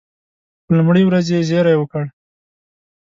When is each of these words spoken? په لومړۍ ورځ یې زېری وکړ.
په 0.65 0.71
لومړۍ 0.77 1.03
ورځ 1.05 1.25
یې 1.33 1.39
زېری 1.49 1.75
وکړ. 1.77 2.03